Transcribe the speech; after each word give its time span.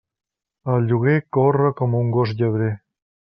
El 0.75 0.87
lloguer 0.91 1.17
corre 1.37 1.69
com 1.81 1.93
un 1.99 2.11
gos 2.17 2.35
llebrer. 2.43 2.73